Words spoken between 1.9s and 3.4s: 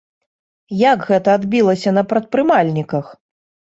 на прадпрымальніках?